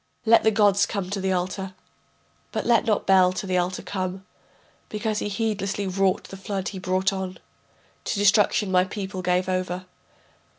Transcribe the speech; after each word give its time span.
Let 0.25 0.41
the 0.41 0.49
gods 0.49 0.87
come 0.87 1.11
to 1.11 1.21
the 1.21 1.31
altar, 1.31 1.75
But 2.51 2.65
let 2.65 2.85
not 2.85 3.05
Bel 3.05 3.31
to 3.33 3.45
the 3.45 3.59
altar 3.59 3.83
come, 3.83 4.25
Because 4.89 5.19
he 5.19 5.29
heedlessly 5.29 5.85
wrought, 5.85 6.23
the 6.23 6.37
flood 6.37 6.69
he 6.69 6.79
brought 6.79 7.13
on, 7.13 7.37
To 8.05 8.17
destruction 8.17 8.71
my 8.71 8.83
people 8.83 9.21
gave 9.21 9.47
over. 9.47 9.85